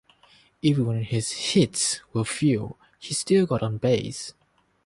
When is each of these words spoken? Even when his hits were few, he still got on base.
Even 0.63 0.87
when 0.87 1.03
his 1.03 1.31
hits 1.51 1.99
were 2.11 2.23
few, 2.25 2.75
he 2.97 3.13
still 3.13 3.45
got 3.45 3.61
on 3.61 3.77
base. 3.77 4.33